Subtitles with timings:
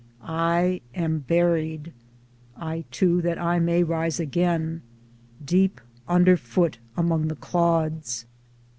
[0.23, 1.93] I am buried
[2.57, 4.81] (I too that I may rise again)
[5.45, 8.25] deep underfoot among the clods.